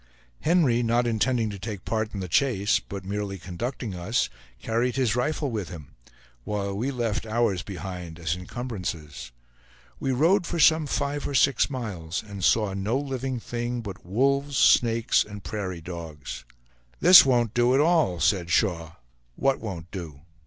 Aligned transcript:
Henry, 0.39 0.81
not 0.81 1.05
intending 1.05 1.51
to 1.51 1.59
take 1.59 1.85
part 1.85 2.11
in 2.15 2.21
the 2.21 2.27
chase, 2.27 2.79
but 2.79 3.05
merely 3.05 3.37
conducting 3.37 3.93
us, 3.93 4.31
carried 4.59 4.95
his 4.95 5.15
rifle 5.15 5.51
with 5.51 5.69
him, 5.69 5.89
while 6.43 6.73
we 6.73 6.89
left 6.89 7.27
ours 7.27 7.61
behind 7.61 8.17
as 8.17 8.35
incumbrances. 8.35 9.31
We 9.99 10.11
rode 10.11 10.47
for 10.47 10.57
some 10.59 10.87
five 10.87 11.27
or 11.27 11.35
six 11.35 11.69
miles, 11.69 12.23
and 12.23 12.43
saw 12.43 12.73
no 12.73 12.97
living 12.97 13.39
thing 13.39 13.81
but 13.81 14.03
wolves, 14.03 14.57
snakes, 14.57 15.23
and 15.23 15.43
prairie 15.43 15.81
dogs. 15.81 16.45
"This 16.99 17.23
won't 17.23 17.53
do 17.53 17.75
at 17.75 17.79
all," 17.79 18.19
said 18.19 18.49
Shaw. 18.49 18.93
"What 19.35 19.59
won't 19.59 19.91
do?" 19.91 20.21